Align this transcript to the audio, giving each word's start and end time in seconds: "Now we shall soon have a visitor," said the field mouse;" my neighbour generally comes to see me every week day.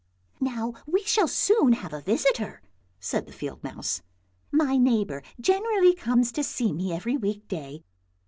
"Now 0.39 0.73
we 0.87 1.03
shall 1.03 1.27
soon 1.27 1.73
have 1.73 1.93
a 1.93 2.01
visitor," 2.01 2.63
said 2.99 3.27
the 3.27 3.31
field 3.31 3.63
mouse;" 3.63 4.01
my 4.51 4.75
neighbour 4.75 5.21
generally 5.39 5.93
comes 5.93 6.31
to 6.31 6.43
see 6.43 6.73
me 6.73 6.91
every 6.91 7.17
week 7.17 7.47
day. 7.47 7.83